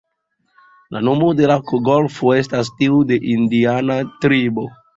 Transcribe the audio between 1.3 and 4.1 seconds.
de la golfo estas tiu de indiana